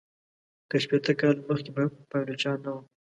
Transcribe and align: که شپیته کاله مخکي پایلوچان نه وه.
که 0.69 0.77
شپیته 0.83 1.13
کاله 1.19 1.41
مخکي 1.49 1.71
پایلوچان 2.11 2.57
نه 2.65 2.71
وه. 2.73 2.81